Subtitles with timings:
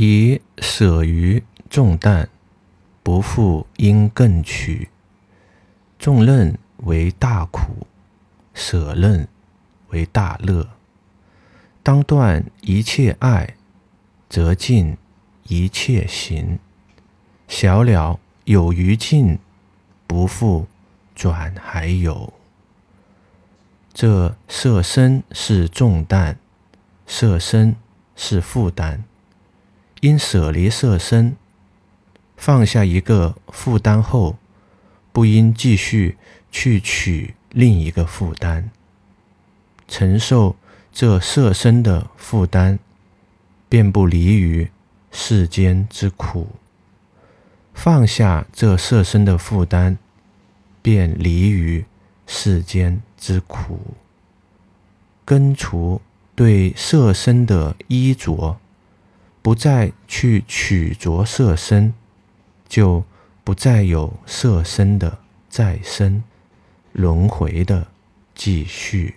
[0.00, 2.28] 以舍于重担，
[3.02, 4.90] 不复应更取。
[5.98, 7.84] 重任为大苦，
[8.54, 9.26] 舍任
[9.88, 10.68] 为大乐。
[11.82, 13.56] 当断一切爱，
[14.28, 14.96] 则尽
[15.48, 16.60] 一切行。
[17.48, 19.40] 小了有余尽，
[20.06, 20.68] 不复
[21.16, 22.32] 转还有。
[23.92, 26.38] 这色身是重担，
[27.04, 27.74] 色身
[28.14, 29.02] 是负担。
[30.00, 31.34] 因舍离色身，
[32.36, 34.36] 放下一个负担后，
[35.12, 36.16] 不应继续
[36.52, 38.68] 去取另一个负担，
[39.88, 40.54] 承受
[40.92, 42.78] 这色身的负担，
[43.68, 44.70] 便不离于
[45.10, 46.46] 世间之苦；
[47.74, 49.96] 放下这色身的负担，
[50.80, 51.84] 便离于
[52.24, 53.80] 世间之苦。
[55.24, 56.00] 根除
[56.36, 58.60] 对色身的衣着。
[59.40, 61.94] 不再去取着色身，
[62.68, 63.04] 就
[63.44, 65.18] 不再有色身的
[65.48, 66.22] 再生
[66.92, 67.88] 轮回的
[68.34, 69.14] 继续。